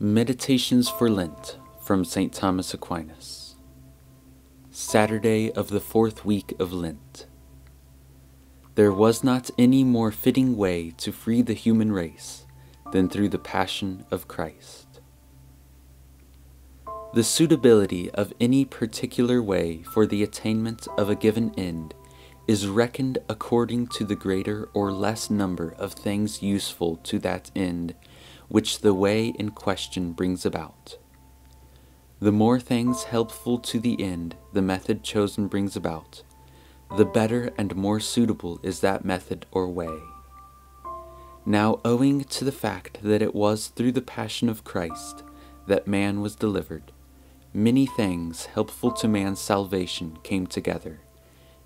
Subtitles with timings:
[0.00, 2.32] Meditations for Lent from St.
[2.32, 3.54] Thomas Aquinas.
[4.72, 7.28] Saturday of the fourth week of Lent.
[8.74, 12.44] There was not any more fitting way to free the human race
[12.90, 15.00] than through the Passion of Christ.
[17.14, 21.94] The suitability of any particular way for the attainment of a given end
[22.48, 27.94] is reckoned according to the greater or less number of things useful to that end
[28.54, 30.96] which the way in question brings about.
[32.20, 36.22] The more things helpful to the end the method chosen brings about,
[36.96, 39.98] the better and more suitable is that method or way.
[41.44, 45.24] Now, owing to the fact that it was through the Passion of Christ
[45.66, 46.92] that man was delivered,
[47.52, 51.00] many things helpful to man's salvation came together,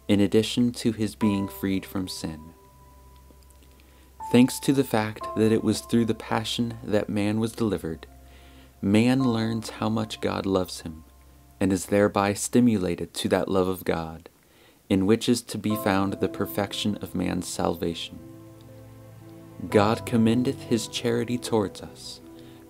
[0.08, 2.47] in addition to his being freed from sin.
[4.30, 8.06] Thanks to the fact that it was through the Passion that man was delivered,
[8.82, 11.04] man learns how much God loves him,
[11.58, 14.28] and is thereby stimulated to that love of God,
[14.90, 18.18] in which is to be found the perfection of man's salvation.
[19.70, 22.20] God commendeth his charity towards us,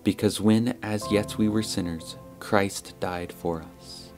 [0.05, 4.13] because when as yet we were sinners, Christ died for us.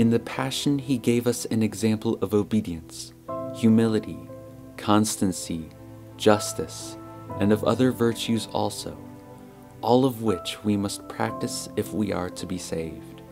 [0.00, 3.14] In the Passion, he gave us an example of obedience,
[3.54, 4.28] humility,
[4.76, 5.70] constancy,
[6.16, 6.96] justice,
[7.40, 8.96] and of other virtues also,
[9.82, 13.22] all of which we must practice if we are to be saved.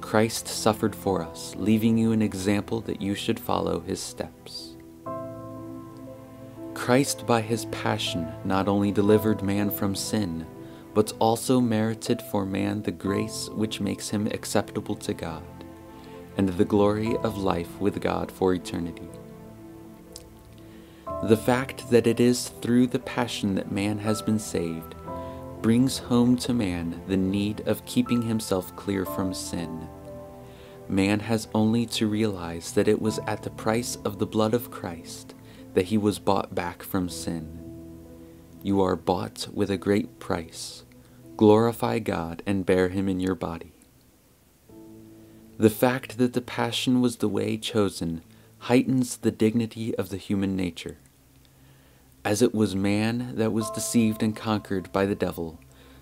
[0.00, 4.76] Christ suffered for us, leaving you an example that you should follow his steps.
[6.74, 10.46] Christ, by his passion, not only delivered man from sin,
[10.92, 15.42] but also merited for man the grace which makes him acceptable to God,
[16.36, 19.08] and the glory of life with God for eternity.
[21.28, 24.94] The fact that it is through the passion that man has been saved
[25.62, 29.88] brings home to man the need of keeping himself clear from sin.
[30.86, 34.70] Man has only to realize that it was at the price of the blood of
[34.70, 35.34] Christ
[35.72, 37.58] that he was bought back from sin.
[38.62, 40.84] You are bought with a great price.
[41.38, 43.72] Glorify God and bear him in your body.
[45.56, 48.22] The fact that the Passion was the way chosen
[48.58, 50.98] heightens the dignity of the human nature.
[52.24, 55.58] As it was man that was deceived and conquered by the devil,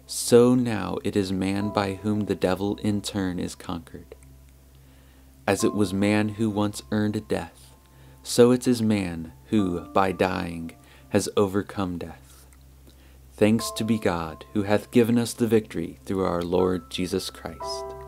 [0.07, 4.15] so now it is man by whom the devil in turn is conquered.
[5.47, 7.75] As it was man who once earned death,
[8.23, 10.73] so it is man who, by dying,
[11.09, 12.47] has overcome death.
[13.35, 18.02] Thanks to be God, who hath given us the victory through our Lord Jesus Christ.